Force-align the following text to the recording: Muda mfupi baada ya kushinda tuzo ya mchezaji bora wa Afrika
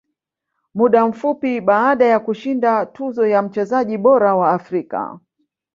Muda 0.73 1.07
mfupi 1.07 1.61
baada 1.61 2.05
ya 2.05 2.19
kushinda 2.19 2.85
tuzo 2.85 3.27
ya 3.27 3.41
mchezaji 3.41 3.97
bora 3.97 4.35
wa 4.35 4.49
Afrika 4.51 5.19